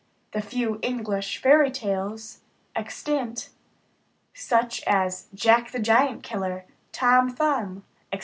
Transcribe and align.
The 0.31 0.41
few 0.41 0.79
English 0.81 1.37
fairy 1.37 1.69
tales 1.69 2.39
extant, 2.75 3.49
such 4.33 4.81
as 4.87 5.27
Jack 5.35 5.69
the 5.69 5.77
Giant 5.79 6.23
Killer, 6.23 6.65
Tom 6.91 7.29
Thumb, 7.29 7.83
etc. 8.11 8.19